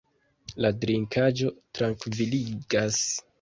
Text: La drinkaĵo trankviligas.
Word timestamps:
La 0.65 0.71
drinkaĵo 0.85 1.51
trankviligas. 1.81 2.99